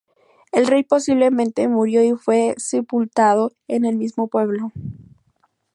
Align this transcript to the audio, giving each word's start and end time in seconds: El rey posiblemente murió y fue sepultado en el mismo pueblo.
El 0.51 0.65
rey 0.65 0.81
posiblemente 0.83 1.67
murió 1.67 2.03
y 2.03 2.13
fue 2.17 2.55
sepultado 2.57 3.51
en 3.67 3.85
el 3.85 3.97
mismo 3.97 4.29
pueblo. 4.29 4.71